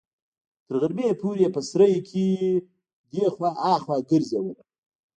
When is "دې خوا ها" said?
3.11-3.73